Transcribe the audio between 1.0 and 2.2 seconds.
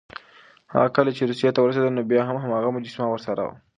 چې روسيې ته ورسېد، نو